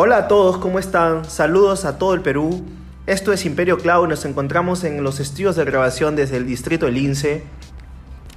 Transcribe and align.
Hola 0.00 0.16
a 0.18 0.28
todos, 0.28 0.58
¿cómo 0.58 0.78
están? 0.78 1.24
Saludos 1.24 1.84
a 1.84 1.98
todo 1.98 2.14
el 2.14 2.20
Perú. 2.20 2.64
Esto 3.06 3.32
es 3.32 3.44
Imperio 3.44 3.78
Cloud 3.78 4.06
y 4.06 4.08
nos 4.10 4.24
encontramos 4.24 4.84
en 4.84 5.02
los 5.02 5.18
estudios 5.18 5.56
de 5.56 5.64
grabación 5.64 6.14
desde 6.14 6.36
el 6.36 6.46
distrito 6.46 6.86
del 6.86 6.98
INSE. 6.98 7.42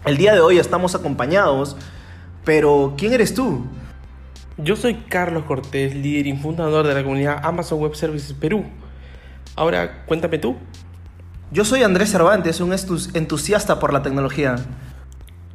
El 0.03 0.17
día 0.17 0.33
de 0.33 0.39
hoy 0.39 0.57
estamos 0.57 0.95
acompañados, 0.95 1.77
pero 2.45 2.95
¿quién 2.97 3.13
eres 3.13 3.35
tú? 3.35 3.67
Yo 4.57 4.75
soy 4.75 5.03
Carlos 5.07 5.43
Cortés, 5.43 5.93
líder 5.93 6.25
y 6.25 6.35
fundador 6.35 6.87
de 6.87 6.95
la 6.95 7.03
comunidad 7.03 7.41
Amazon 7.43 7.77
Web 7.79 7.93
Services 7.93 8.33
Perú. 8.33 8.65
Ahora, 9.55 10.03
cuéntame 10.07 10.39
tú. 10.39 10.55
Yo 11.51 11.63
soy 11.63 11.83
Andrés 11.83 12.09
Cervantes, 12.09 12.59
un 12.59 12.73
entusiasta 13.13 13.79
por 13.79 13.93
la 13.93 14.01
tecnología. 14.01 14.55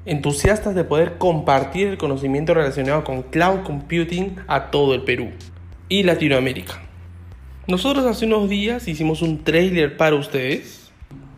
Entusiastas 0.04 0.76
de 0.76 0.84
poder 0.84 1.18
compartir 1.18 1.88
el 1.88 1.98
conocimiento 1.98 2.54
relacionado 2.54 3.02
con 3.02 3.22
cloud 3.22 3.64
computing 3.64 4.36
a 4.46 4.70
todo 4.70 4.94
el 4.94 5.02
Perú 5.02 5.32
y 5.88 6.02
Latinoamérica. 6.02 6.74
Nosotros 7.66 8.06
hace 8.06 8.26
unos 8.26 8.48
días 8.48 8.86
hicimos 8.86 9.22
un 9.22 9.42
trailer 9.42 9.96
para 9.96 10.14
ustedes, 10.16 10.90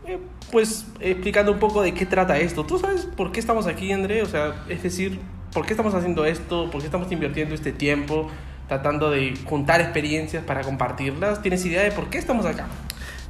eh, 0.05 0.19
pues 0.51 0.85
explicando 0.99 1.51
un 1.51 1.59
poco 1.59 1.81
de 1.81 1.93
qué 1.93 2.05
trata 2.05 2.37
esto. 2.37 2.63
¿Tú 2.65 2.77
sabes 2.77 3.07
por 3.17 3.31
qué 3.31 3.39
estamos 3.39 3.67
aquí, 3.67 3.91
André? 3.91 4.21
O 4.21 4.27
sea, 4.27 4.63
es 4.69 4.83
decir, 4.83 5.19
¿por 5.53 5.65
qué 5.65 5.73
estamos 5.73 5.93
haciendo 5.93 6.25
esto? 6.25 6.69
¿Por 6.71 6.81
qué 6.81 6.87
estamos 6.87 7.11
invirtiendo 7.11 7.55
este 7.55 7.71
tiempo 7.71 8.29
tratando 8.67 9.09
de 9.09 9.33
juntar 9.45 9.81
experiencias 9.81 10.43
para 10.43 10.61
compartirlas? 10.61 11.41
¿Tienes 11.41 11.65
idea 11.65 11.81
de 11.81 11.91
por 11.91 12.09
qué 12.09 12.19
estamos 12.19 12.45
acá? 12.45 12.67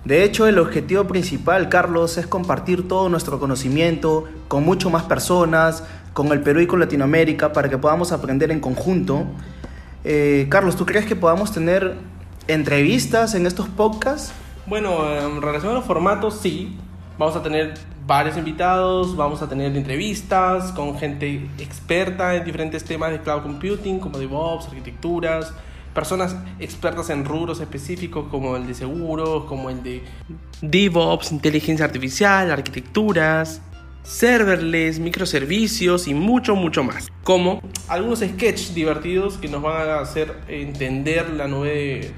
De 0.03 0.23
hecho, 0.23 0.47
el 0.47 0.59
objetivo 0.59 1.05
principal, 1.05 1.69
Carlos, 1.69 2.17
es 2.17 2.27
compartir 2.27 2.87
todo 2.87 3.09
nuestro 3.09 3.39
conocimiento 3.39 4.25
con 4.47 4.63
mucho 4.63 4.89
más 4.89 5.03
personas, 5.03 5.83
con 6.13 6.27
el 6.27 6.41
Perú 6.41 6.61
y 6.61 6.67
con 6.67 6.79
Latinoamérica, 6.79 7.53
para 7.53 7.69
que 7.69 7.77
podamos 7.77 8.11
aprender 8.11 8.51
en 8.51 8.59
conjunto 8.59 9.25
eh, 10.03 10.47
Carlos, 10.49 10.75
¿tú 10.75 10.85
crees 10.85 11.05
que 11.05 11.15
podamos 11.15 11.51
tener 11.51 11.95
entrevistas 12.47 13.35
en 13.35 13.45
estos 13.45 13.67
podcasts? 13.67 14.33
Bueno, 14.65 15.17
en 15.17 15.41
relación 15.41 15.71
a 15.71 15.75
los 15.75 15.85
formatos, 15.85 16.39
sí. 16.41 16.77
Vamos 17.17 17.35
a 17.35 17.43
tener 17.43 17.73
varios 18.05 18.37
invitados, 18.37 19.15
vamos 19.15 19.41
a 19.41 19.49
tener 19.49 19.75
entrevistas 19.75 20.71
con 20.71 20.97
gente 20.97 21.49
experta 21.59 22.35
en 22.35 22.45
diferentes 22.45 22.83
temas 22.83 23.11
de 23.11 23.19
cloud 23.19 23.43
computing, 23.43 23.99
como 23.99 24.17
DevOps, 24.17 24.67
arquitecturas, 24.67 25.53
personas 25.93 26.35
expertas 26.59 27.09
en 27.09 27.25
rubros 27.25 27.59
específicos 27.59 28.27
como 28.31 28.55
el 28.55 28.65
de 28.67 28.73
seguros, 28.73 29.45
como 29.45 29.69
el 29.69 29.83
de 29.83 30.03
DevOps, 30.61 31.31
inteligencia 31.31 31.85
artificial, 31.85 32.51
arquitecturas, 32.51 33.61
serverless, 34.03 34.99
microservicios 34.99 36.07
y 36.07 36.13
mucho, 36.13 36.55
mucho 36.55 36.83
más. 36.83 37.09
Como 37.23 37.61
algunos 37.87 38.19
sketches 38.19 38.73
divertidos 38.73 39.37
que 39.37 39.47
nos 39.47 39.61
van 39.61 39.89
a 39.89 39.99
hacer 39.99 40.35
entender 40.47 41.29
la 41.31 41.47
nube 41.47 42.13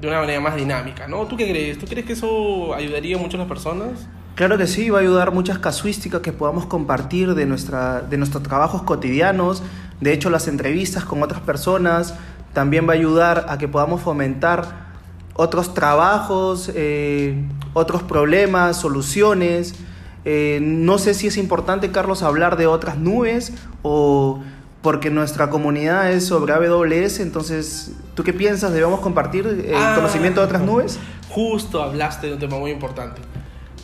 de, 0.00 0.08
una 0.08 0.20
manera 0.20 0.40
más 0.40 0.56
dinámica, 0.56 1.06
¿no? 1.06 1.26
¿Tú 1.26 1.36
qué 1.36 1.48
crees? 1.48 1.78
¿Tú 1.78 1.86
crees 1.86 2.06
que 2.06 2.12
eso 2.12 2.74
ayudaría 2.74 3.18
mucho 3.18 3.36
a 3.36 3.40
las 3.40 3.48
personas? 3.48 4.08
Claro 4.34 4.56
que 4.56 4.68
sí, 4.68 4.88
va 4.88 4.98
a 4.98 5.00
ayudar 5.00 5.32
muchas 5.32 5.58
casuísticas 5.58 6.20
que 6.20 6.32
podamos 6.32 6.66
compartir 6.66 7.34
de, 7.34 7.44
nuestra, 7.44 8.02
de 8.02 8.16
nuestros 8.18 8.44
trabajos 8.44 8.82
cotidianos. 8.82 9.62
De 10.00 10.12
hecho, 10.12 10.30
las 10.30 10.46
entrevistas 10.46 11.04
con 11.04 11.22
otras 11.22 11.40
personas 11.40 12.14
también 12.52 12.88
va 12.88 12.92
a 12.92 12.96
ayudar 12.96 13.46
a 13.48 13.58
que 13.58 13.66
podamos 13.66 14.00
fomentar 14.00 14.88
otros 15.34 15.74
trabajos, 15.74 16.70
eh, 16.74 17.34
otros 17.72 18.02
problemas, 18.02 18.76
soluciones. 18.76 19.74
Eh, 20.30 20.58
no 20.60 20.98
sé 20.98 21.14
si 21.14 21.26
es 21.28 21.38
importante, 21.38 21.90
Carlos, 21.90 22.22
hablar 22.22 22.58
de 22.58 22.66
otras 22.66 22.98
nubes 22.98 23.54
o 23.80 24.42
porque 24.82 25.08
nuestra 25.08 25.48
comunidad 25.48 26.12
es 26.12 26.26
sobre 26.26 26.52
AWS, 26.52 27.20
entonces, 27.20 27.92
¿tú 28.14 28.24
qué 28.24 28.34
piensas? 28.34 28.74
¿Debemos 28.74 29.00
compartir 29.00 29.46
el 29.46 29.74
ah, 29.74 29.94
conocimiento 29.94 30.42
de 30.42 30.46
otras 30.46 30.60
nubes? 30.60 30.98
Justo 31.30 31.82
hablaste 31.82 32.26
de 32.26 32.34
un 32.34 32.38
tema 32.40 32.58
muy 32.58 32.70
importante. 32.70 33.22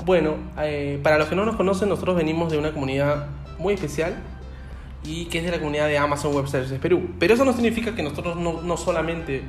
Bueno, 0.05 0.35
eh, 0.59 1.01
para 1.03 1.17
los 1.17 1.29
que 1.29 1.35
no 1.35 1.47
nos 1.47 1.57
conocen, 1.57 1.89
nosotros 1.89 2.15
venimos 2.15 2.53
de 2.53 2.59
una 2.59 2.75
comunidad 2.75 3.29
muy 3.59 3.73
especial 3.73 4.15
y 5.03 5.25
que 5.27 5.39
es 5.39 5.45
de 5.47 5.51
la 5.51 5.61
comunidad 5.61 5.87
de 5.87 5.97
Amazon 5.97 6.35
Web 6.35 6.49
Services 6.49 6.79
Perú. 6.79 7.09
Pero 7.19 7.33
eso 7.33 7.47
no 7.47 7.55
significa 7.55 7.95
que 7.95 8.03
nosotros 8.03 8.37
no, 8.37 8.61
no 8.61 8.77
solamente 8.77 9.45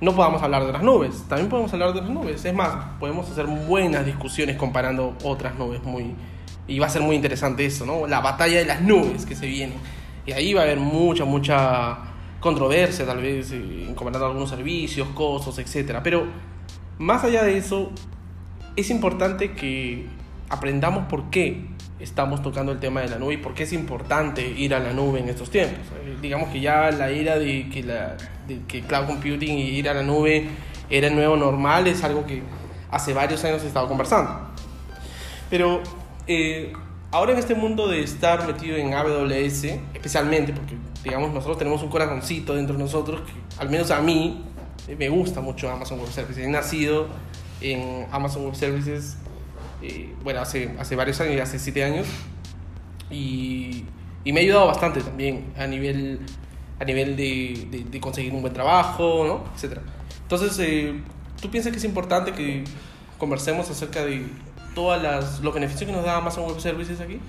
no 0.00 0.14
podamos 0.14 0.42
hablar 0.42 0.64
de 0.64 0.72
las 0.72 0.82
nubes, 0.82 1.24
también 1.28 1.48
podemos 1.48 1.72
hablar 1.72 1.92
de 1.92 2.00
las 2.00 2.10
nubes. 2.10 2.44
Es 2.44 2.54
más, 2.54 2.98
podemos 3.00 3.28
hacer 3.30 3.46
buenas 3.46 4.06
discusiones 4.06 4.56
comparando 4.56 5.16
otras 5.24 5.56
nubes 5.56 5.82
muy... 5.82 6.14
Y 6.66 6.78
va 6.78 6.86
a 6.86 6.90
ser 6.90 7.02
muy 7.02 7.16
interesante 7.16 7.64
eso, 7.64 7.86
¿no? 7.86 8.06
La 8.06 8.20
batalla 8.20 8.58
de 8.58 8.66
las 8.66 8.82
nubes 8.82 9.24
que 9.24 9.34
se 9.34 9.46
viene. 9.46 9.72
Y 10.26 10.32
ahí 10.32 10.52
va 10.52 10.60
a 10.60 10.64
haber 10.64 10.78
mucha, 10.78 11.24
mucha 11.24 11.98
controversia, 12.40 13.06
tal 13.06 13.22
vez, 13.22 13.50
en 13.52 13.94
comparando 13.94 14.26
algunos 14.26 14.50
servicios, 14.50 15.08
costos, 15.14 15.58
etc. 15.58 16.00
Pero 16.04 16.26
más 16.98 17.24
allá 17.24 17.42
de 17.42 17.56
eso, 17.56 17.90
es 18.76 18.90
importante 18.90 19.52
que 19.52 20.06
aprendamos 20.50 21.06
por 21.06 21.30
qué 21.30 21.66
estamos 22.00 22.42
tocando 22.42 22.72
el 22.72 22.78
tema 22.78 23.00
de 23.00 23.08
la 23.08 23.18
nube 23.18 23.34
y 23.34 23.36
por 23.38 23.54
qué 23.54 23.64
es 23.64 23.72
importante 23.72 24.46
ir 24.46 24.74
a 24.74 24.78
la 24.78 24.92
nube 24.92 25.20
en 25.20 25.28
estos 25.28 25.50
tiempos. 25.50 25.86
Eh, 26.04 26.16
digamos 26.20 26.50
que 26.50 26.60
ya 26.60 26.90
la 26.90 27.10
era 27.10 27.38
de 27.38 27.68
que, 27.70 27.82
la, 27.82 28.16
que 28.66 28.82
cloud 28.82 29.06
computing 29.06 29.58
y 29.58 29.62
ir 29.70 29.88
a 29.88 29.94
la 29.94 30.02
nube 30.02 30.48
era 30.90 31.08
el 31.08 31.14
nuevo 31.14 31.36
normal 31.36 31.86
es 31.86 32.02
algo 32.02 32.26
que 32.26 32.42
hace 32.90 33.12
varios 33.12 33.44
años 33.44 33.62
he 33.62 33.66
estado 33.66 33.88
conversando. 33.88 34.48
Pero 35.50 35.82
eh, 36.26 36.72
ahora 37.10 37.32
en 37.32 37.38
este 37.38 37.54
mundo 37.54 37.88
de 37.88 38.02
estar 38.02 38.46
metido 38.46 38.76
en 38.76 38.94
AWS, 38.94 39.64
especialmente 39.94 40.52
porque 40.52 40.76
digamos 41.04 41.32
nosotros 41.32 41.58
tenemos 41.58 41.82
un 41.82 41.90
corazoncito 41.90 42.54
dentro 42.54 42.76
de 42.76 42.82
nosotros 42.82 43.22
que 43.22 43.60
al 43.60 43.70
menos 43.70 43.90
a 43.90 44.00
mí 44.00 44.44
eh, 44.86 44.96
me 44.96 45.08
gusta 45.08 45.40
mucho 45.40 45.70
Amazon 45.70 46.00
Web 46.00 46.10
Services. 46.10 46.44
He 46.44 46.48
nacido 46.48 47.08
en 47.60 48.06
Amazon 48.10 48.44
Web 48.44 48.54
Services 48.54 49.16
eh, 49.80 50.12
bueno, 50.24 50.40
hace, 50.40 50.70
hace 50.78 50.96
varios 50.96 51.20
años, 51.20 51.40
hace 51.40 51.58
siete 51.58 51.84
años, 51.84 52.06
y, 53.10 53.84
y, 54.24 54.32
me 54.32 54.40
ha 54.40 54.42
ayudado 54.42 54.66
bastante 54.66 55.00
también 55.00 55.52
a 55.56 55.66
nivel, 55.66 56.20
a 56.80 56.84
nivel 56.84 57.16
de, 57.16 57.86
de, 57.90 58.00
conseguir 58.00 58.32
un 58.32 58.40
buen 58.40 58.54
trabajo, 58.54 59.24
¿no? 59.26 59.44
Etcétera. 59.54 59.82
Entonces, 60.22 60.58
eh, 60.60 61.00
¿tú 61.40 61.50
piensas 61.50 61.72
que 61.72 61.78
es 61.78 61.84
importante 61.84 62.32
que 62.32 62.64
conversemos 63.18 63.68
acerca 63.70 64.04
de 64.04 64.26
todos 64.74 65.02
los 65.42 65.54
beneficios 65.54 65.90
que 65.90 65.96
nos 65.96 66.04
da 66.04 66.16
Amazon 66.16 66.44
Web 66.46 66.60
Services 66.60 67.00
aquí? 67.00 67.20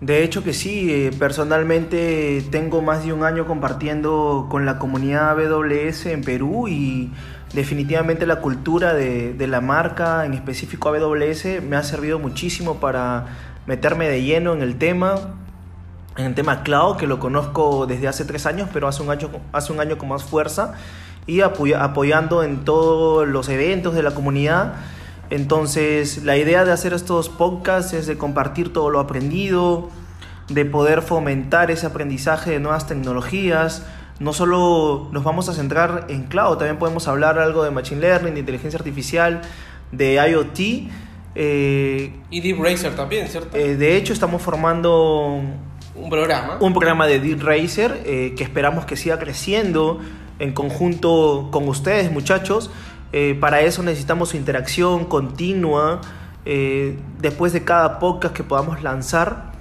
De 0.00 0.22
hecho 0.22 0.44
que 0.44 0.52
sí, 0.52 0.92
eh, 0.92 1.10
personalmente 1.18 2.44
tengo 2.50 2.82
más 2.82 3.04
de 3.04 3.14
un 3.14 3.24
año 3.24 3.46
compartiendo 3.46 4.46
con 4.50 4.66
la 4.66 4.78
comunidad 4.78 5.30
AWS 5.30 6.06
en 6.06 6.22
Perú 6.22 6.68
y 6.68 7.10
definitivamente 7.54 8.26
la 8.26 8.40
cultura 8.42 8.92
de, 8.92 9.34
la 9.46 9.62
marca, 9.62 10.26
en 10.26 10.34
específico 10.34 10.90
AWS, 10.90 11.62
me 11.66 11.76
ha 11.76 11.82
servido 11.82 12.18
muchísimo 12.18 12.76
para 12.76 13.24
meterme 13.66 14.06
de 14.08 14.22
lleno 14.22 14.52
en 14.52 14.60
el 14.60 14.76
tema, 14.76 15.34
en 16.16 16.26
el 16.26 16.34
tema 16.34 16.62
cloud, 16.62 16.96
que 16.96 17.06
lo 17.06 17.18
conozco 17.18 17.86
desde 17.86 18.08
hace 18.08 18.24
tres 18.24 18.46
años, 18.46 18.68
pero 18.72 18.88
hace 18.88 19.02
un 19.02 19.10
año, 19.10 19.30
hace 19.52 19.72
un 19.72 19.80
año 19.80 19.98
con 19.98 20.08
más 20.08 20.24
fuerza, 20.24 20.74
y 21.26 21.40
apoyando 21.40 22.42
en 22.42 22.64
todos 22.64 23.26
los 23.26 23.48
eventos 23.48 23.94
de 23.94 24.02
la 24.02 24.12
comunidad. 24.12 24.74
Entonces, 25.30 26.24
la 26.24 26.36
idea 26.36 26.64
de 26.64 26.72
hacer 26.72 26.92
estos 26.92 27.28
podcasts 27.28 27.92
es 27.92 28.06
de 28.06 28.16
compartir 28.16 28.72
todo 28.72 28.90
lo 28.90 29.00
aprendido, 29.00 29.90
de 30.48 30.64
poder 30.64 31.02
fomentar 31.02 31.70
ese 31.70 31.86
aprendizaje 31.86 32.52
de 32.52 32.60
nuevas 32.60 32.86
tecnologías, 32.86 33.84
no 34.18 34.32
solo 34.32 35.08
nos 35.12 35.24
vamos 35.24 35.48
a 35.48 35.52
centrar 35.52 36.06
en 36.08 36.24
cloud, 36.24 36.56
también 36.56 36.78
podemos 36.78 37.06
hablar 37.06 37.38
algo 37.38 37.64
de 37.64 37.70
machine 37.70 38.00
learning, 38.00 38.34
de 38.34 38.40
inteligencia 38.40 38.78
artificial, 38.78 39.42
de 39.92 40.14
IoT. 40.14 40.90
Eh, 41.34 42.14
y 42.30 42.40
Deep 42.40 42.62
Racer 42.62 42.96
también, 42.96 43.28
¿cierto? 43.28 43.56
Eh, 43.56 43.76
de 43.76 43.96
hecho, 43.96 44.14
estamos 44.14 44.40
formando 44.40 45.42
un 45.96 46.10
programa. 46.10 46.58
Un 46.60 46.72
programa 46.72 47.06
de 47.06 47.20
Deep 47.20 47.42
Racer 47.42 48.02
eh, 48.04 48.34
que 48.36 48.44
esperamos 48.44 48.84
que 48.84 48.96
siga 48.96 49.18
creciendo 49.18 50.00
en 50.38 50.52
conjunto 50.52 51.48
con 51.50 51.68
ustedes, 51.68 52.12
muchachos. 52.12 52.70
para 53.40 53.62
eso 53.62 53.82
necesitamos 53.82 54.30
su 54.30 54.36
interacción 54.36 55.06
continua 55.06 56.02
después 57.18 57.54
de 57.54 57.64
cada 57.64 57.98
podcast 57.98 58.34
que 58.34 58.44
podamos 58.44 58.82
lanzar. 58.82 59.56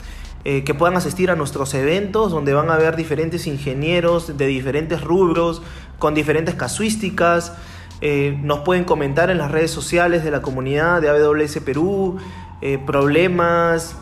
Eh, 0.48 0.63
que 0.63 0.75
puedan 0.75 0.95
asistir 0.95 1.31
a 1.31 1.36
nuestros 1.36 1.74
eventos 1.74 2.31
donde 2.31 2.54
van 2.54 2.69
a 2.69 2.77
ver 2.77 2.95
diferentes 2.95 3.48
ingenieros 3.48 4.38
de 4.38 4.45
diferentes 4.45 5.01
rubros, 5.01 5.63
con 5.98 6.13
diferentes 6.13 6.54
casuísticas. 6.54 7.54
Eh, 8.00 8.38
nos 8.44 8.60
pueden 8.60 8.83
comentar 8.83 9.31
en 9.31 9.39
las 9.39 9.50
redes 9.50 9.71
sociales 9.71 10.24
de 10.24 10.30
la 10.30 10.44
comunidad 10.44 11.01
de 11.01 11.10
AWS 11.10 11.62
Perú, 11.62 12.18
eh, 12.62 12.77
problemas, 12.77 13.98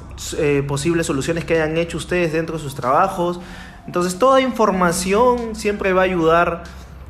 posibles 0.67 1.07
soluciones 1.07 1.45
que 1.45 1.55
hayan 1.55 1.77
hecho 1.77 1.97
ustedes 1.97 2.33
dentro 2.33 2.57
de 2.57 2.63
sus 2.63 2.75
trabajos. 2.75 3.39
Entonces 3.85 4.17
toda 4.17 4.41
información 4.41 5.55
siempre 5.55 5.93
va 5.93 6.01
a 6.01 6.05
ayudar 6.05 6.63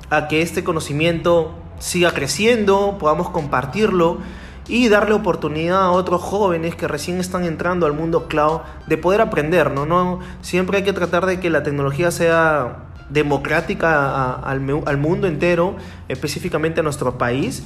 a 0.09 0.27
que 0.27 0.41
este 0.41 0.63
conocimiento 0.63 1.55
siga 1.79 2.11
creciendo, 2.11 2.97
podamos 2.99 3.29
compartirlo 3.29 4.19
y 4.67 4.87
darle 4.87 5.13
oportunidad 5.13 5.83
a 5.83 5.91
otros 5.91 6.21
jóvenes 6.21 6.75
que 6.75 6.87
recién 6.87 7.19
están 7.19 7.43
entrando 7.43 7.85
al 7.85 7.93
mundo 7.93 8.27
cloud 8.27 8.61
de 8.87 8.97
poder 8.97 9.21
aprender, 9.21 9.71
¿no? 9.71 9.85
no 9.85 10.19
siempre 10.41 10.77
hay 10.77 10.83
que 10.83 10.93
tratar 10.93 11.25
de 11.25 11.39
que 11.39 11.49
la 11.49 11.63
tecnología 11.63 12.11
sea 12.11 12.85
democrática 13.09 14.33
al, 14.33 14.83
al 14.85 14.97
mundo 14.97 15.27
entero, 15.27 15.75
específicamente 16.07 16.79
a 16.79 16.83
nuestro 16.83 17.17
país. 17.17 17.63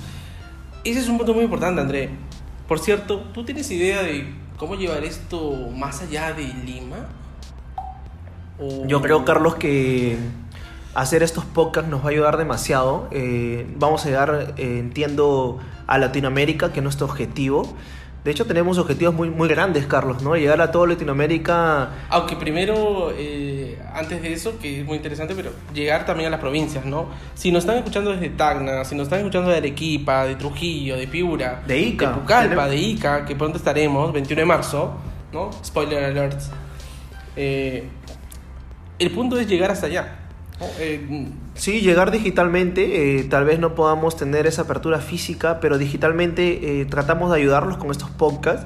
Ese 0.83 0.99
es 0.99 1.07
un 1.07 1.17
punto 1.17 1.33
muy 1.33 1.43
importante, 1.43 1.79
André. 1.79 2.09
Por 2.67 2.79
cierto, 2.79 3.19
¿tú 3.33 3.45
tienes 3.45 3.69
idea 3.71 4.01
de 4.01 4.33
cómo 4.57 4.75
llevar 4.75 5.03
esto 5.03 5.69
más 5.75 6.01
allá 6.01 6.33
de 6.33 6.43
Lima? 6.43 7.07
Yo 8.87 9.01
creo, 9.01 9.23
Carlos, 9.23 9.55
que 9.55 10.17
hacer 10.95 11.21
estos 11.21 11.45
podcasts 11.45 11.89
nos 11.89 12.01
va 12.01 12.05
a 12.07 12.09
ayudar 12.09 12.37
demasiado. 12.37 13.07
Eh, 13.11 13.71
vamos 13.77 14.03
a 14.05 14.09
llegar, 14.09 14.55
eh, 14.57 14.79
entiendo, 14.79 15.59
a 15.85 15.99
Latinoamérica, 15.99 16.73
que 16.73 16.79
es 16.79 16.83
nuestro 16.83 17.05
objetivo. 17.05 17.75
De 18.27 18.31
hecho, 18.31 18.45
tenemos 18.45 18.77
objetivos 18.77 19.15
muy, 19.15 19.29
muy 19.29 19.47
grandes, 19.47 19.85
Carlos, 19.85 20.21
¿no? 20.21 20.35
Llegar 20.35 20.59
a 20.59 20.69
toda 20.69 20.85
Latinoamérica. 20.85 21.91
Aunque 22.09 22.35
primero, 22.35 23.13
eh, 23.17 23.81
antes 23.93 24.21
de 24.21 24.33
eso, 24.33 24.59
que 24.59 24.81
es 24.81 24.85
muy 24.85 24.97
interesante, 24.97 25.33
pero 25.33 25.51
llegar 25.73 26.05
también 26.05 26.27
a 26.27 26.31
las 26.31 26.41
provincias, 26.41 26.83
¿no? 26.83 27.07
Si 27.35 27.53
nos 27.53 27.63
están 27.63 27.77
escuchando 27.77 28.11
desde 28.11 28.27
Tacna, 28.31 28.83
si 28.83 28.95
nos 28.95 29.05
están 29.05 29.19
escuchando 29.19 29.49
de 29.49 29.55
Arequipa, 29.55 30.25
de 30.25 30.35
Trujillo, 30.35 30.97
de 30.97 31.07
Piura, 31.07 31.63
de 31.65 31.79
Ica, 31.79 32.09
de 32.09 32.15
Pucallpa, 32.15 32.67
de 32.67 32.75
Ica, 32.75 33.25
que 33.25 33.33
pronto 33.33 33.59
estaremos, 33.59 34.11
21 34.11 34.41
de 34.41 34.45
marzo, 34.45 34.97
¿no? 35.31 35.49
Spoiler 35.63 36.03
alert. 36.03 36.41
Eh, 37.37 37.87
el 38.99 39.11
punto 39.11 39.39
es 39.39 39.47
llegar 39.47 39.71
hasta 39.71 39.85
allá. 39.85 40.19
Eh, 40.79 41.29
sí, 41.57 41.81
llegar 41.81 42.11
digitalmente, 42.11 43.19
eh, 43.19 43.23
tal 43.25 43.45
vez 43.45 43.59
no 43.59 43.75
podamos 43.75 44.15
tener 44.15 44.47
esa 44.47 44.63
apertura 44.63 44.99
física, 44.99 45.59
pero 45.59 45.77
digitalmente 45.77 46.81
eh, 46.81 46.85
tratamos 46.85 47.31
de 47.31 47.37
ayudarlos 47.37 47.77
con 47.77 47.91
estos 47.91 48.09
podcasts. 48.09 48.65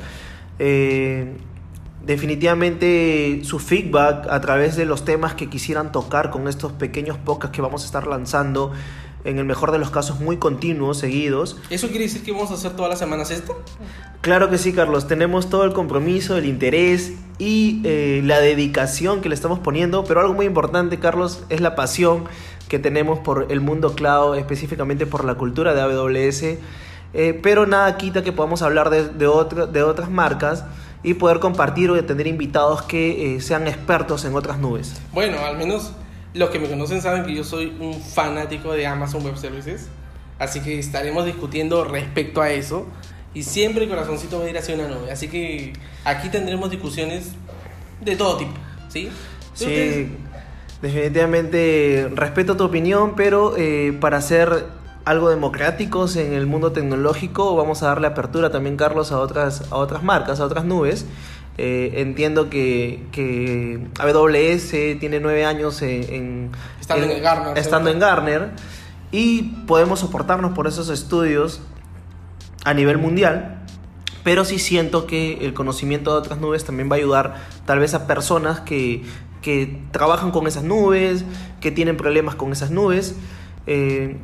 definitivamente 2.05 3.41
su 3.43 3.59
feedback 3.59 4.27
a 4.29 4.41
través 4.41 4.75
de 4.75 4.85
los 4.85 5.05
temas 5.05 5.33
que 5.35 5.49
quisieran 5.49 5.91
tocar 5.91 6.29
con 6.29 6.47
estos 6.47 6.71
pequeños 6.71 7.17
podcasts 7.17 7.55
que 7.55 7.61
vamos 7.61 7.83
a 7.83 7.85
estar 7.85 8.05
lanzando 8.07 8.71
en 9.23 9.37
el 9.37 9.45
mejor 9.45 9.71
de 9.71 9.79
los 9.79 9.89
casos 9.89 10.19
muy 10.19 10.37
continuos, 10.37 10.97
seguidos. 10.97 11.57
¿Eso 11.69 11.89
quiere 11.89 12.05
decir 12.05 12.23
que 12.23 12.31
vamos 12.31 12.51
a 12.51 12.55
hacer 12.55 12.71
todas 12.75 12.89
las 12.89 12.99
semanas 12.99 13.31
esto? 13.31 13.61
Claro 14.21 14.49
que 14.49 14.57
sí, 14.57 14.73
Carlos. 14.73 15.07
Tenemos 15.07 15.49
todo 15.49 15.63
el 15.63 15.73
compromiso, 15.73 16.37
el 16.37 16.45
interés 16.45 17.13
y 17.37 17.81
eh, 17.83 18.21
la 18.23 18.39
dedicación 18.39 19.21
que 19.21 19.29
le 19.29 19.35
estamos 19.35 19.59
poniendo, 19.59 20.03
pero 20.03 20.21
algo 20.21 20.33
muy 20.33 20.45
importante, 20.45 20.99
Carlos, 20.99 21.43
es 21.49 21.61
la 21.61 21.75
pasión 21.75 22.25
que 22.71 22.79
tenemos 22.79 23.19
por 23.19 23.47
el 23.49 23.59
mundo 23.59 23.95
cloud, 23.95 24.37
específicamente 24.37 25.05
por 25.05 25.25
la 25.25 25.35
cultura 25.35 25.73
de 25.73 25.81
AWS. 25.81 26.43
Eh, 27.13 27.37
pero 27.43 27.67
nada 27.67 27.97
quita 27.97 28.23
que 28.23 28.31
podamos 28.31 28.61
hablar 28.61 28.89
de, 28.89 29.09
de, 29.09 29.27
de 29.73 29.83
otras 29.83 30.09
marcas 30.09 30.63
y 31.03 31.15
poder 31.15 31.39
compartir 31.39 31.91
o 31.91 32.01
tener 32.05 32.27
invitados 32.27 32.83
que 32.83 33.35
eh, 33.35 33.41
sean 33.41 33.67
expertos 33.67 34.23
en 34.23 34.35
otras 34.35 34.57
nubes. 34.57 35.01
Bueno, 35.11 35.37
al 35.39 35.57
menos 35.57 35.91
los 36.33 36.49
que 36.49 36.59
me 36.59 36.69
conocen 36.69 37.01
saben 37.01 37.25
que 37.25 37.35
yo 37.35 37.43
soy 37.43 37.75
un 37.77 38.01
fanático 38.01 38.71
de 38.71 38.87
Amazon 38.87 39.21
Web 39.25 39.35
Services, 39.35 39.89
así 40.39 40.61
que 40.61 40.79
estaremos 40.79 41.25
discutiendo 41.25 41.83
respecto 41.83 42.41
a 42.41 42.51
eso. 42.51 42.85
Y 43.33 43.43
siempre 43.43 43.83
el 43.83 43.89
corazoncito 43.89 44.39
va 44.39 44.45
a 44.45 44.49
ir 44.49 44.57
hacia 44.57 44.75
una 44.75 44.87
nube. 44.87 45.11
Así 45.11 45.27
que 45.27 45.73
aquí 46.05 46.29
tendremos 46.29 46.71
discusiones 46.71 47.33
de 47.99 48.15
todo 48.15 48.37
tipo, 48.37 48.53
¿sí? 48.87 49.09
Sí, 49.55 50.15
definitivamente 50.81 52.11
respeto 52.15 52.57
tu 52.57 52.63
opinión, 52.63 53.13
pero 53.15 53.55
eh, 53.57 53.97
para 53.99 54.21
ser 54.21 54.65
algo 55.05 55.29
democráticos 55.29 56.15
en 56.15 56.33
el 56.33 56.45
mundo 56.45 56.71
tecnológico 56.71 57.55
vamos 57.55 57.81
a 57.83 57.87
darle 57.87 58.07
apertura 58.07 58.51
también, 58.51 58.77
Carlos, 58.77 59.11
a 59.11 59.19
otras, 59.19 59.71
a 59.71 59.77
otras 59.77 60.03
marcas, 60.03 60.39
a 60.39 60.45
otras 60.45 60.65
nubes. 60.65 61.05
Eh, 61.57 62.01
entiendo 62.01 62.49
que, 62.49 63.05
que, 63.11 63.87
AWS 63.99 64.99
tiene 64.99 65.19
nueve 65.19 65.45
años 65.45 65.81
en, 65.81 66.49
estando, 66.79 67.05
en, 67.05 67.21
Garner, 67.21 67.57
estando 67.57 67.89
en 67.89 67.99
Garner 67.99 68.49
y 69.11 69.43
podemos 69.67 69.99
soportarnos 69.99 70.53
por 70.53 70.67
esos 70.67 70.89
estudios 70.89 71.61
a 72.63 72.73
nivel 72.73 72.97
mundial, 72.97 73.59
pero 74.23 74.45
sí 74.45 74.59
siento 74.59 75.05
que 75.05 75.45
el 75.45 75.53
conocimiento 75.53 76.13
de 76.13 76.19
otras 76.19 76.39
nubes 76.39 76.63
también 76.63 76.89
va 76.89 76.95
a 76.95 76.99
ayudar 76.99 77.35
tal 77.65 77.79
vez 77.79 77.93
a 77.93 78.07
personas 78.07 78.61
que, 78.61 79.03
que 79.41 79.81
trabajan 79.91 80.31
con 80.31 80.47
esas 80.47 80.63
nubes, 80.63 81.25
que 81.59 81.71
tienen 81.71 81.97
problemas 81.97 82.35
con 82.35 82.51
esas 82.51 82.71
nubes. 82.71 83.15
Eh, 83.67 84.17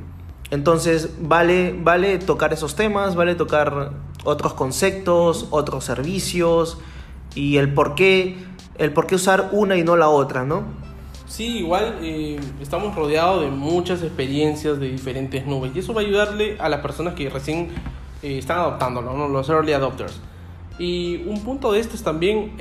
entonces 0.50 1.10
vale, 1.19 1.75
vale 1.78 2.18
tocar 2.19 2.54
esos 2.54 2.75
temas, 2.75 3.16
vale 3.16 3.36
tocar 3.36 3.92
otros 4.24 4.54
conceptos, 4.54 5.48
otros 5.52 5.84
servicios, 5.84 6.78
y 7.36 7.58
el 7.58 7.74
por 7.74 7.96
qué, 7.96 8.38
el 8.78 8.94
por 8.94 9.08
qué 9.08 9.16
usar 9.16 9.50
una 9.52 9.75
y 9.75 9.84
no 9.84 9.98
la 9.98 10.10
otra, 10.10 10.46
¿no? 10.46 10.64
Sí, 11.28 11.58
igual 11.58 11.98
eh, 12.02 12.40
estamos 12.62 12.96
rodeados 12.96 13.42
de 13.42 13.50
muchas 13.50 14.02
experiencias 14.02 14.80
de 14.80 14.90
diferentes 14.90 15.46
nubes 15.46 15.72
y 15.75 15.80
eso 15.80 15.94
va 15.94 16.02
a 16.02 16.06
ayudarle 16.06 16.56
a 16.58 16.69
las 16.69 16.80
personas 16.80 17.16
que 17.16 17.30
recién 17.30 17.69
eh, 18.24 18.38
están 18.38 18.60
adoptándolo, 18.60 19.28
los 19.28 19.50
early 19.50 19.74
adopters. 19.74 20.22
Y 20.80 21.24
un 21.25 21.44
punto 21.44 21.74
de 21.74 21.80
esto 21.80 21.96
es 21.96 22.04
también 22.04 22.54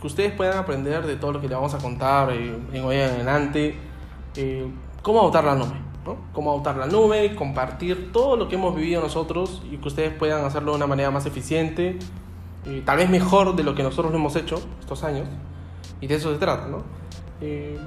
que 0.00 0.06
ustedes 0.06 0.32
puedan 0.32 0.58
aprender 0.58 1.06
de 1.06 1.16
todo 1.16 1.32
lo 1.32 1.40
que 1.40 1.48
le 1.48 1.54
vamos 1.54 1.74
a 1.74 1.78
contar 1.78 2.30
en 2.32 2.84
hoy 2.84 2.96
en 2.96 3.10
adelante, 3.10 3.74
cómo 5.02 5.20
adoptar 5.20 5.44
la 5.44 5.54
nube, 5.54 5.74
¿no? 6.06 6.16
cómo 6.32 6.50
adoptar 6.50 6.76
la 6.76 6.86
nube, 6.86 7.34
compartir 7.34 8.12
todo 8.12 8.36
lo 8.36 8.48
que 8.48 8.54
hemos 8.54 8.76
vivido 8.76 9.00
nosotros 9.00 9.62
y 9.70 9.76
que 9.78 9.88
ustedes 9.88 10.12
puedan 10.14 10.44
hacerlo 10.44 10.72
de 10.72 10.76
una 10.76 10.86
manera 10.86 11.10
más 11.10 11.26
eficiente 11.26 11.98
eh, 12.66 12.82
tal 12.84 12.98
vez 12.98 13.08
mejor 13.08 13.56
de 13.56 13.62
lo 13.62 13.74
que 13.74 13.82
nosotros 13.82 14.12
lo 14.12 14.18
hemos 14.18 14.36
hecho 14.36 14.60
estos 14.80 15.02
años, 15.04 15.26
y 16.00 16.06
de 16.06 16.16
eso 16.16 16.32
se 16.32 16.38
trata, 16.38 16.66
¿no? 16.66 16.82
Eh, 17.40 17.78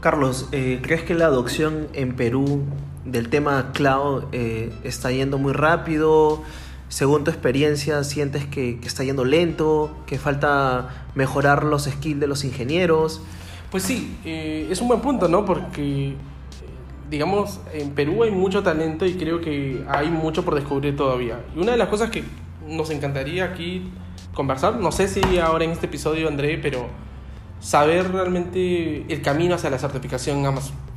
Carlos, 0.00 0.48
eh, 0.52 0.80
¿crees 0.82 1.02
que 1.02 1.14
la 1.14 1.26
adopción 1.26 1.88
en 1.94 2.16
Perú 2.16 2.64
del 3.04 3.30
tema 3.30 3.70
cloud 3.72 4.24
está 4.32 5.10
yendo 5.10 5.38
muy 5.38 5.52
rápido? 5.52 6.42
Según 6.90 7.22
tu 7.22 7.30
experiencia, 7.30 8.02
¿sientes 8.02 8.46
que, 8.46 8.80
está 8.82 9.04
yendo 9.04 9.24
lento? 9.24 9.96
¿Que 10.06 10.18
falta 10.18 11.06
mejorar 11.14 11.62
los 11.62 11.84
skills 11.84 12.18
de 12.18 12.26
los 12.26 12.42
ingenieros? 12.42 13.22
Pues 13.70 13.84
sí, 13.84 14.18
es 14.24 14.80
un 14.80 14.88
buen 14.88 15.00
punto, 15.00 15.28
¿no? 15.28 15.44
Porque, 15.44 16.16
digamos, 17.08 17.60
en 17.72 17.90
Perú 17.90 18.24
hay 18.24 18.32
mucho 18.32 18.64
talento 18.64 19.06
y 19.06 19.14
creo 19.14 19.40
que 19.40 19.84
hay 19.88 20.10
mucho 20.10 20.44
por 20.44 20.56
descubrir 20.56 20.96
todavía. 20.96 21.44
Y 21.54 21.60
una 21.60 21.70
de 21.70 21.78
las 21.78 21.86
cosas 21.86 22.10
que 22.10 22.24
nos 22.66 22.90
encantaría 22.90 23.44
aquí 23.44 23.88
conversar, 24.34 24.80
no 24.80 24.90
sé 24.90 25.06
si 25.06 25.38
ahora 25.38 25.64
en 25.64 25.70
este 25.70 25.86
episodio, 25.86 26.26
André, 26.26 26.58
pero 26.58 26.88
saber 27.60 28.10
realmente 28.10 29.04
el 29.08 29.22
camino 29.22 29.54
hacia 29.54 29.70
la 29.70 29.78
certificación 29.78 30.44
Amazon. 30.44 30.89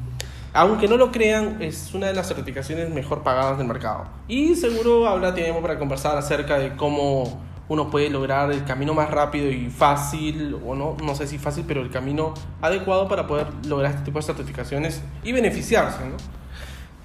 Aunque 0.55 0.88
no 0.88 0.98
lo 0.98 1.12
crean, 1.12 1.62
es 1.62 1.93
una 1.95 2.07
de 2.07 2.13
las 2.13 2.27
certificaciones 2.27 2.89
mejor 2.91 3.24
pagadas 3.24 3.57
del 3.57 3.67
mercado. 3.67 4.05
Y 4.27 4.53
seguro 4.53 5.07
habrá 5.07 5.33
tiempo 5.33 5.62
para 5.62 5.79
conversar 5.79 6.15
acerca 6.15 6.60
de 6.60 6.75
cómo 6.75 7.41
uno 7.69 7.89
puede 7.89 8.12
lograr 8.12 8.51
el 8.51 8.63
camino 8.63 8.93
más 8.93 9.10
rápido 9.10 9.50
y 9.50 9.69
fácil, 9.72 10.55
o 10.63 10.75
no, 10.75 10.95
no 11.03 11.15
sé 11.15 11.25
si 11.25 11.39
fácil, 11.39 11.65
pero 11.67 11.81
el 11.81 11.89
camino 11.89 12.36
adecuado 12.62 13.07
para 13.07 13.25
poder 13.25 13.48
lograr 13.65 13.91
este 13.91 14.03
tipo 14.05 14.19
de 14.19 14.25
certificaciones 14.25 15.01
y 15.24 15.31
beneficiarse, 15.31 16.05
¿no? 16.05 16.17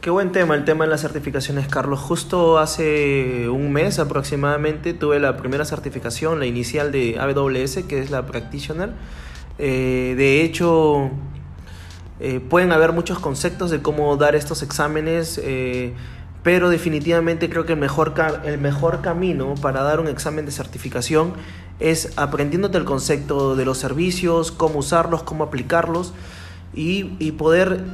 Qué 0.02 0.10
buen 0.10 0.30
tema 0.30 0.54
el 0.54 0.64
tema 0.64 0.84
de 0.84 0.90
las 0.90 1.00
certificaciones, 1.00 1.66
Carlos. 1.68 1.98
Justo 1.98 2.58
hace 2.58 3.48
un 3.48 3.72
mes 3.72 3.98
aproximadamente 3.98 4.92
tuve 4.92 5.18
la 5.18 5.36
primera 5.36 5.64
certificación, 5.64 6.38
la 6.38 6.46
inicial 6.46 6.92
de 6.92 7.18
AWS, 7.18 7.84
que 7.88 7.98
es 7.98 8.10
la 8.10 8.24
Practitioner. 8.26 8.90
Eh, 9.58 10.14
de 10.16 10.42
hecho, 10.42 11.10
eh, 12.20 12.40
pueden 12.40 12.72
haber 12.72 12.92
muchos 12.92 13.18
conceptos 13.18 13.70
de 13.70 13.80
cómo 13.82 14.16
dar 14.16 14.34
estos 14.34 14.62
exámenes, 14.62 15.40
eh, 15.42 15.94
pero 16.42 16.70
definitivamente 16.70 17.50
creo 17.50 17.66
que 17.66 17.74
el 17.74 17.78
mejor, 17.78 18.14
el 18.44 18.58
mejor 18.58 19.00
camino 19.00 19.54
para 19.60 19.82
dar 19.82 20.00
un 20.00 20.08
examen 20.08 20.46
de 20.46 20.52
certificación 20.52 21.32
es 21.80 22.12
aprendiéndote 22.16 22.78
el 22.78 22.84
concepto 22.84 23.54
de 23.54 23.64
los 23.64 23.78
servicios, 23.78 24.50
cómo 24.50 24.80
usarlos, 24.80 25.22
cómo 25.22 25.44
aplicarlos 25.44 26.12
y, 26.74 27.16
y 27.18 27.32
poder 27.32 27.84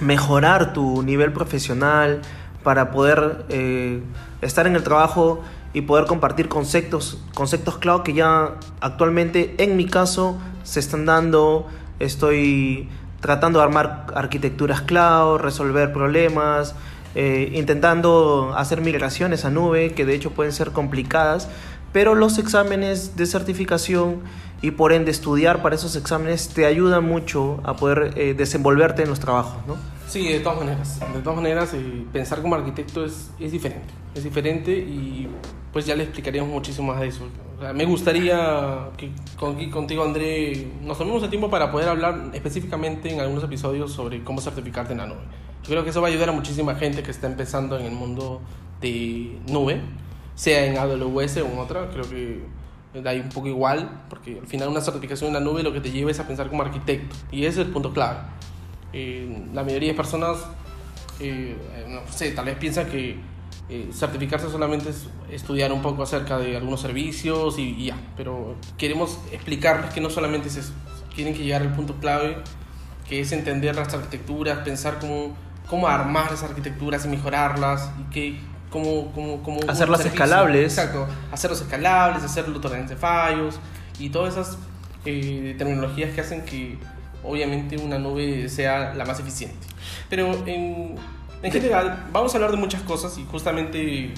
mejorar 0.00 0.72
tu 0.72 1.02
nivel 1.02 1.32
profesional, 1.32 2.22
para 2.66 2.90
poder 2.90 3.44
eh, 3.48 4.02
estar 4.40 4.66
en 4.66 4.74
el 4.74 4.82
trabajo 4.82 5.40
y 5.72 5.82
poder 5.82 6.06
compartir 6.06 6.48
conceptos, 6.48 7.22
conceptos 7.32 7.78
cloud 7.78 8.02
que 8.02 8.12
ya 8.12 8.56
actualmente 8.80 9.54
en 9.58 9.76
mi 9.76 9.86
caso 9.86 10.36
se 10.64 10.80
están 10.80 11.06
dando. 11.06 11.68
Estoy 12.00 12.88
tratando 13.26 13.58
de 13.58 13.64
armar 13.64 14.06
arquitecturas 14.14 14.82
cloud, 14.82 15.40
resolver 15.40 15.92
problemas, 15.92 16.76
eh, 17.16 17.50
intentando 17.54 18.54
hacer 18.56 18.80
migraciones 18.80 19.44
a 19.44 19.50
nube, 19.50 19.94
que 19.94 20.06
de 20.06 20.14
hecho 20.14 20.30
pueden 20.30 20.52
ser 20.52 20.70
complicadas, 20.70 21.48
pero 21.92 22.14
los 22.14 22.38
exámenes 22.38 23.16
de 23.16 23.26
certificación 23.26 24.20
y 24.62 24.70
por 24.70 24.92
ende 24.92 25.10
estudiar 25.10 25.60
para 25.60 25.74
esos 25.74 25.96
exámenes 25.96 26.50
te 26.50 26.66
ayuda 26.66 27.00
mucho 27.00 27.60
a 27.64 27.74
poder 27.74 28.12
eh, 28.14 28.34
desenvolverte 28.34 29.02
en 29.02 29.08
los 29.08 29.18
trabajos, 29.18 29.56
¿no? 29.66 29.74
Sí, 30.08 30.28
de 30.28 30.40
todas 30.40 30.58
maneras. 30.60 31.00
De 31.12 31.20
todas 31.20 31.36
maneras, 31.36 31.74
eh, 31.74 32.04
pensar 32.12 32.40
como 32.42 32.54
arquitecto 32.54 33.04
es, 33.04 33.30
es 33.40 33.52
diferente. 33.52 33.92
Es 34.14 34.24
diferente 34.24 34.70
y 34.72 35.28
pues 35.72 35.84
ya 35.84 35.94
le 35.94 36.04
explicaríamos 36.04 36.50
muchísimo 36.50 36.92
más 36.92 37.00
de 37.00 37.08
eso. 37.08 37.24
O 37.58 37.60
sea, 37.60 37.72
me 37.72 37.84
gustaría 37.84 38.88
que 38.96 39.10
con- 39.36 39.70
contigo, 39.70 40.04
André, 40.04 40.68
nos 40.82 40.96
tomemos 40.98 41.22
el 41.22 41.30
tiempo 41.30 41.50
para 41.50 41.70
poder 41.70 41.88
hablar 41.88 42.30
específicamente 42.32 43.12
en 43.12 43.20
algunos 43.20 43.44
episodios 43.44 43.92
sobre 43.92 44.22
cómo 44.24 44.40
certificarte 44.40 44.92
en 44.92 44.98
la 44.98 45.06
nube. 45.06 45.20
Yo 45.64 45.70
creo 45.70 45.84
que 45.84 45.90
eso 45.90 46.00
va 46.00 46.08
a 46.08 46.10
ayudar 46.10 46.28
a 46.28 46.32
muchísima 46.32 46.74
gente 46.76 47.02
que 47.02 47.10
está 47.10 47.26
empezando 47.26 47.78
en 47.78 47.86
el 47.86 47.92
mundo 47.92 48.40
de 48.80 49.38
nube, 49.48 49.80
sea 50.34 50.64
en 50.66 50.78
AWS 50.78 51.38
o 51.38 51.46
en 51.46 51.58
otra. 51.58 51.90
Creo 51.90 52.08
que 52.08 52.42
da 53.02 53.12
un 53.12 53.28
poco 53.30 53.48
igual, 53.48 54.04
porque 54.08 54.38
al 54.38 54.46
final 54.46 54.68
una 54.68 54.80
certificación 54.80 55.28
en 55.28 55.34
la 55.34 55.40
nube 55.40 55.62
lo 55.62 55.72
que 55.72 55.80
te 55.80 55.90
lleva 55.90 56.10
es 56.10 56.20
a 56.20 56.26
pensar 56.26 56.48
como 56.48 56.62
arquitecto. 56.62 57.16
Y 57.32 57.44
ese 57.44 57.60
es 57.62 57.66
el 57.66 57.72
punto 57.72 57.92
clave. 57.92 58.18
Eh, 58.92 59.46
la 59.52 59.62
mayoría 59.62 59.90
de 59.90 59.94
personas, 59.94 60.38
eh, 61.20 61.56
no 61.88 62.00
sé, 62.12 62.30
tal 62.32 62.46
vez 62.46 62.56
piensan 62.56 62.86
que 62.86 63.18
eh, 63.68 63.90
certificarse 63.92 64.48
solamente 64.48 64.90
es 64.90 65.08
estudiar 65.30 65.72
un 65.72 65.82
poco 65.82 66.04
acerca 66.04 66.38
de 66.38 66.56
algunos 66.56 66.80
servicios 66.80 67.58
y, 67.58 67.70
y 67.70 67.86
ya, 67.86 67.96
pero 68.16 68.54
queremos 68.78 69.18
explicarles 69.32 69.92
que 69.92 70.00
no 70.00 70.08
solamente 70.08 70.48
es 70.48 70.56
eso, 70.56 70.72
tienen 71.16 71.34
que 71.34 71.42
llegar 71.42 71.62
al 71.62 71.74
punto 71.74 71.96
clave, 71.96 72.38
que 73.08 73.20
es 73.20 73.32
entender 73.32 73.74
las 73.74 73.92
arquitecturas, 73.92 74.58
pensar 74.58 74.98
cómo, 75.00 75.36
cómo 75.68 75.88
armar 75.88 76.26
esas 76.32 76.50
arquitecturas 76.50 77.04
y 77.06 77.08
mejorarlas, 77.08 77.90
y 78.00 78.12
que, 78.12 78.38
cómo, 78.70 79.10
cómo, 79.12 79.42
cómo 79.42 79.60
Hacerlas 79.66 80.04
escalables. 80.04 80.78
Exacto, 80.78 81.08
hacerlos 81.32 81.60
escalables, 81.60 82.22
hacerlo 82.22 82.60
tolerancia 82.60 82.94
de 82.94 83.00
fallos 83.00 83.58
y 83.98 84.10
todas 84.10 84.34
esas 84.34 84.58
eh, 85.04 85.54
terminologías 85.58 86.14
que 86.14 86.20
hacen 86.20 86.44
que 86.44 86.78
obviamente 87.26 87.76
una 87.76 87.98
nube 87.98 88.48
sea 88.48 88.94
la 88.94 89.04
más 89.04 89.18
eficiente. 89.20 89.66
Pero 90.08 90.32
en, 90.46 90.94
en 91.42 91.52
general 91.52 92.06
vamos 92.12 92.32
a 92.34 92.36
hablar 92.38 92.50
de 92.52 92.56
muchas 92.56 92.82
cosas 92.82 93.16
y 93.18 93.24
justamente 93.24 94.12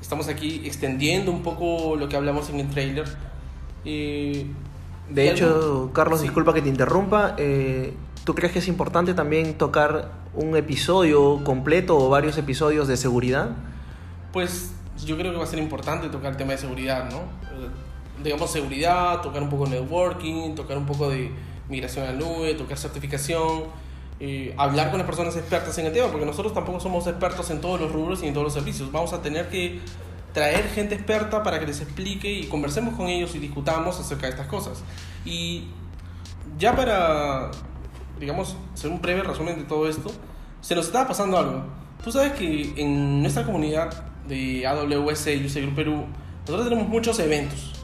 estamos 0.00 0.28
aquí 0.28 0.62
extendiendo 0.64 1.30
un 1.30 1.42
poco 1.42 1.96
lo 1.96 2.08
que 2.08 2.16
hablamos 2.16 2.50
en 2.50 2.60
el 2.60 2.68
trailer. 2.70 3.04
Eh, 3.84 4.46
De 5.08 5.30
hecho, 5.30 5.90
Carlos, 5.92 6.20
Sí. 6.20 6.26
disculpa 6.26 6.54
que 6.54 6.62
te 6.62 6.68
interrumpa. 6.68 7.34
eh, 7.38 7.94
¿Tú 8.24 8.34
crees 8.34 8.52
que 8.52 8.60
es 8.60 8.68
importante 8.68 9.14
también 9.14 9.54
tocar 9.58 10.12
un 10.34 10.56
episodio 10.56 11.42
completo 11.44 11.98
o 11.98 12.08
varios 12.08 12.38
episodios 12.38 12.86
de 12.88 12.96
seguridad? 12.96 13.50
Pues 14.32 14.72
yo 15.04 15.16
creo 15.18 15.32
que 15.32 15.38
va 15.38 15.44
a 15.44 15.48
ser 15.48 15.58
importante 15.58 16.08
tocar 16.08 16.30
el 16.30 16.36
tema 16.36 16.52
de 16.52 16.58
seguridad, 16.58 17.10
¿no? 17.10 17.16
Eh, 17.18 17.68
Digamos 18.22 18.52
seguridad, 18.52 19.20
tocar 19.22 19.42
un 19.42 19.48
poco 19.48 19.64
de 19.64 19.80
networking, 19.80 20.54
tocar 20.54 20.78
un 20.78 20.86
poco 20.86 21.10
de 21.10 21.32
migración 21.68 22.06
a 22.06 22.12
la 22.12 22.18
nube, 22.18 22.54
tocar 22.54 22.78
certificación, 22.78 23.64
eh, 24.20 24.54
hablar 24.56 24.90
con 24.90 24.98
las 24.98 25.06
personas 25.06 25.36
expertas 25.36 25.76
en 25.78 25.86
el 25.86 25.92
tema, 25.92 26.08
porque 26.08 26.26
nosotros 26.26 26.54
tampoco 26.54 26.80
somos 26.80 27.06
expertos 27.06 27.50
en 27.50 27.60
todos 27.60 27.80
los 27.80 27.90
rubros 27.90 28.22
y 28.22 28.26
en 28.26 28.34
todos 28.34 28.44
los 28.44 28.54
servicios. 28.54 28.92
Vamos 28.92 29.12
a 29.12 29.22
tener 29.22 29.48
que 29.48 29.80
traer 30.32 30.68
gente 30.68 30.94
experta 30.94 31.42
para 31.42 31.60
que 31.60 31.66
les 31.66 31.80
explique 31.80 32.30
y 32.30 32.46
conversemos 32.46 32.94
con 32.94 33.08
ellos 33.08 33.34
y 33.34 33.38
discutamos 33.38 33.98
acerca 33.98 34.26
de 34.26 34.30
estas 34.30 34.46
cosas. 34.46 34.82
Y 35.24 35.64
ya 36.58 36.74
para, 36.74 37.50
digamos, 38.18 38.56
hacer 38.72 38.90
un 38.90 39.00
breve 39.00 39.22
resumen 39.22 39.56
de 39.58 39.64
todo 39.64 39.88
esto, 39.88 40.10
se 40.60 40.74
nos 40.74 40.86
estaba 40.86 41.08
pasando 41.08 41.38
algo. 41.38 41.64
Tú 42.02 42.12
sabes 42.12 42.32
que 42.32 42.72
en 42.76 43.22
nuestra 43.22 43.44
comunidad 43.44 44.04
de 44.26 44.66
AWS 44.66 45.26
UC 45.26 45.62
Group 45.62 45.74
Perú, 45.74 46.06
nosotros 46.46 46.68
tenemos 46.68 46.88
muchos 46.88 47.18
eventos, 47.18 47.81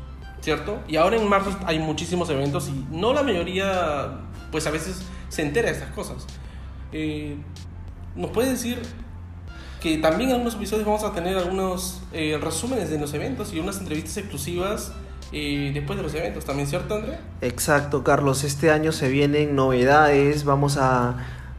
¿cierto? 0.49 0.79
Y 0.89 0.97
ahora 0.97 1.17
en 1.17 1.29
marzo 1.29 1.55
hay 1.67 1.79
muchísimos 1.79 2.31
eventos 2.31 2.71
y 2.71 2.87
no 2.91 3.13
la 3.13 3.23
mayoría, 3.23 4.13
pues 4.51 4.67
a 4.67 4.71
veces 4.71 5.03
se 5.29 5.43
entera 5.43 5.67
de 5.69 5.75
estas 5.75 5.91
cosas. 5.91 6.27
Eh, 6.91 7.37
¿Nos 8.17 8.31
puedes 8.31 8.53
decir 8.53 8.81
que 9.83 9.99
también 9.99 10.31
en 10.31 10.37
algunos 10.37 10.55
episodios 10.55 10.87
vamos 10.87 11.05
a 11.05 11.13
tener 11.13 11.37
algunos 11.37 12.01
eh, 12.15 12.39
resúmenes 12.41 12.89
de 12.89 12.99
los 12.99 13.13
eventos 13.13 13.53
y 13.53 13.61
unas 13.61 13.79
entrevistas 13.79 14.17
exclusivas 14.17 14.93
eh, 15.33 15.71
después 15.75 15.99
de 15.99 16.03
los 16.03 16.15
eventos 16.15 16.47
también, 16.47 16.67
¿cierto, 16.67 16.95
André? 16.95 17.19
Exacto, 17.43 18.03
Carlos. 18.03 18.43
Este 18.43 18.71
año 18.71 18.93
se 18.93 19.11
vienen 19.11 19.55
novedades. 19.55 20.45
Vamos 20.45 20.79
a, 20.79 21.17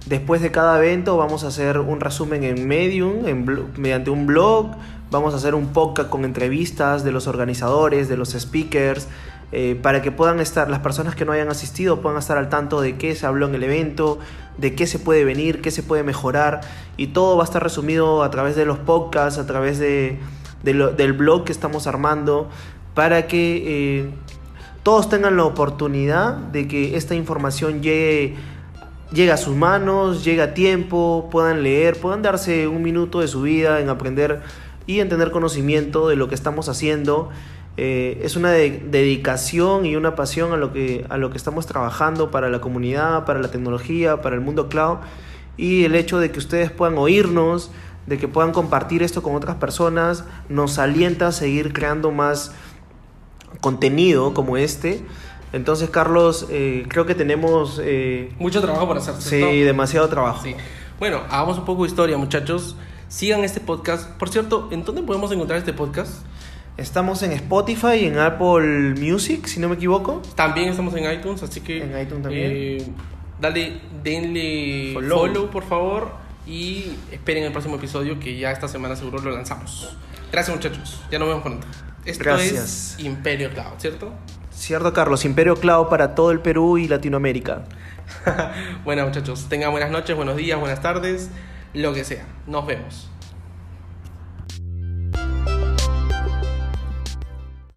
después 0.07 0.41
de 0.41 0.49
cada 0.49 0.79
evento, 0.79 1.15
vamos 1.15 1.43
a 1.43 1.49
hacer 1.49 1.77
un 1.77 1.99
resumen 1.99 2.43
en 2.43 2.67
Medium, 2.67 3.27
en 3.27 3.45
mediante 3.77 4.09
un 4.09 4.25
blog. 4.25 4.71
Vamos 5.11 5.33
a 5.33 5.37
hacer 5.37 5.55
un 5.55 5.69
podcast 5.69 6.07
con 6.07 6.23
entrevistas 6.23 7.03
de 7.03 7.11
los 7.11 7.25
organizadores, 7.25 8.09
de 8.09 8.15
los 8.15 8.29
speakers, 8.29 9.07
eh, 9.51 9.79
para 9.81 10.03
que 10.03 10.11
puedan 10.11 10.39
estar, 10.39 10.69
las 10.69 10.81
personas 10.81 11.15
que 11.15 11.25
no 11.25 11.31
hayan 11.31 11.49
asistido 11.49 11.99
puedan 11.99 12.19
estar 12.19 12.37
al 12.37 12.49
tanto 12.49 12.79
de 12.79 12.95
qué 12.97 13.15
se 13.15 13.25
habló 13.25 13.47
en 13.47 13.55
el 13.55 13.63
evento, 13.63 14.19
de 14.59 14.75
qué 14.75 14.85
se 14.85 14.99
puede 14.99 15.23
venir, 15.23 15.61
qué 15.61 15.71
se 15.71 15.81
puede 15.81 16.03
mejorar. 16.03 16.61
Y 16.95 17.07
todo 17.07 17.37
va 17.37 17.43
a 17.43 17.45
estar 17.45 17.63
resumido 17.63 18.21
a 18.21 18.29
través 18.29 18.55
de 18.55 18.65
los 18.65 18.77
podcasts, 18.77 19.39
a 19.39 19.47
través 19.47 19.79
de, 19.79 20.19
del 20.61 21.13
blog 21.13 21.43
que 21.43 21.53
estamos 21.53 21.87
armando, 21.87 22.47
para 22.93 23.25
que 23.25 23.63
eh, 23.65 24.09
todos 24.83 25.09
tengan 25.09 25.37
la 25.37 25.45
oportunidad 25.45 26.35
de 26.35 26.67
que 26.67 26.95
esta 26.95 27.15
información 27.15 27.81
llegue, 27.81 28.35
llegue 29.11 29.31
a 29.31 29.37
sus 29.37 29.55
manos, 29.55 30.23
llegue 30.23 30.43
a 30.43 30.53
tiempo, 30.53 31.29
puedan 31.31 31.63
leer, 31.63 31.99
puedan 31.99 32.21
darse 32.21 32.67
un 32.67 32.83
minuto 32.83 33.21
de 33.21 33.27
su 33.27 33.41
vida 33.41 33.79
en 33.79 33.89
aprender 33.89 34.43
y 34.89 35.01
en 35.01 35.07
tener 35.07 35.29
conocimiento 35.29 36.07
de 36.07 36.15
lo 36.15 36.27
que 36.29 36.33
estamos 36.33 36.67
haciendo. 36.67 37.29
Eh, 37.77 38.19
es 38.23 38.35
una 38.35 38.49
de- 38.51 38.81
dedicación 38.89 39.85
y 39.85 39.95
una 39.95 40.15
pasión 40.15 40.51
a 40.51 40.57
lo, 40.57 40.73
que, 40.73 41.05
a 41.09 41.17
lo 41.17 41.29
que 41.29 41.37
estamos 41.37 41.67
trabajando 41.67 42.31
para 42.31 42.49
la 42.49 42.59
comunidad, 42.59 43.23
para 43.23 43.39
la 43.39 43.51
tecnología, 43.51 44.23
para 44.23 44.33
el 44.35 44.41
mundo 44.41 44.67
cloud. 44.67 44.97
Y 45.57 45.83
el 45.85 45.93
hecho 45.93 46.17
de 46.17 46.31
que 46.31 46.39
ustedes 46.39 46.71
puedan 46.71 46.97
oírnos, 46.97 47.69
de 48.07 48.17
que 48.17 48.27
puedan 48.27 48.51
compartir 48.51 49.03
esto 49.03 49.21
con 49.21 49.35
otras 49.35 49.57
personas, 49.57 50.23
nos 50.49 50.79
alienta 50.79 51.27
a 51.27 51.31
seguir 51.33 51.71
creando 51.71 52.09
más 52.09 52.51
contenido 53.61 54.33
como 54.33 54.57
este. 54.57 55.03
Entonces, 55.53 55.91
Carlos, 55.91 56.47
eh, 56.49 56.85
creo 56.87 57.05
que 57.05 57.13
tenemos 57.13 57.79
eh, 57.83 58.31
Mucho 58.39 58.59
trabajo 58.59 58.87
por 58.87 58.97
hacer. 58.97 59.13
sí, 59.19 59.59
demasiado 59.61 60.07
trabajo. 60.09 60.41
Sí. 60.43 60.55
Bueno, 60.97 61.21
hagamos 61.29 61.59
un 61.59 61.65
poco 61.65 61.83
de 61.83 61.89
historia, 61.89 62.17
muchachos. 62.17 62.75
Sigan 63.09 63.43
este 63.43 63.59
podcast. 63.59 64.09
Por 64.11 64.29
cierto, 64.29 64.69
¿en 64.71 64.83
dónde 64.85 65.01
podemos 65.03 65.31
encontrar 65.31 65.57
este 65.59 65.73
podcast? 65.73 66.23
Estamos 66.77 67.23
en 67.23 67.31
Spotify 67.33 67.95
y 68.01 68.05
en 68.05 68.19
Apple 68.19 68.93
Music, 68.97 69.45
si 69.47 69.59
no 69.59 69.67
me 69.67 69.75
equivoco. 69.75 70.21
También 70.35 70.69
estamos 70.69 70.93
en 70.95 71.11
iTunes, 71.11 71.43
así 71.43 71.61
que. 71.61 71.81
En 71.83 71.89
iTunes 71.99 72.23
también. 72.23 72.51
eh, 72.53 72.87
dale, 73.41 73.81
denle 74.03 74.91
Follow. 74.93 75.19
follow. 75.19 75.49
por 75.49 75.63
favor. 75.63 76.11
Y 76.47 76.93
esperen 77.11 77.43
el 77.43 77.51
próximo 77.51 77.75
episodio 77.75 78.19
que 78.19 78.37
ya 78.37 78.51
esta 78.51 78.67
semana 78.67 78.95
seguro 78.95 79.19
lo 79.19 79.31
lanzamos. 79.31 79.95
Gracias, 80.31 80.55
muchachos. 80.55 81.01
Ya 81.11 81.19
nos 81.19 81.27
vemos 81.27 81.43
pronto. 81.43 81.67
Esto 82.05 82.23
Gracias. 82.23 82.95
es 82.97 83.05
Imperio 83.05 83.49
Cloud, 83.51 83.73
¿cierto? 83.77 84.13
Cierto, 84.51 84.93
Carlos. 84.93 85.25
Imperio 85.25 85.55
Cloud 85.55 85.87
para 85.89 86.15
todo 86.15 86.31
el 86.31 86.39
Perú 86.39 86.77
y 86.77 86.87
Latinoamérica. 86.87 87.65
bueno, 88.85 89.05
muchachos, 89.05 89.47
tengan 89.49 89.71
buenas 89.71 89.91
noches, 89.91 90.15
buenos 90.15 90.37
días, 90.37 90.59
buenas 90.59 90.81
tardes, 90.81 91.29
lo 91.73 91.93
que 91.93 92.03
sea. 92.03 92.25
Nos 92.47 92.65
vemos. 92.65 93.09